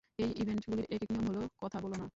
এই 0.19 0.29
ইভেন্টগুলির 0.41 0.87
একক 0.93 1.09
নিয়ম 1.11 1.25
হ'ল 1.29 1.37
"কথা 1.61 1.77
বলো 1.83 1.95
না"। 1.95 2.07